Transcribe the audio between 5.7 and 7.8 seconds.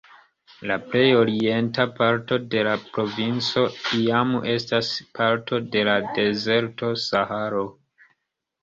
de la dezerto Saharo.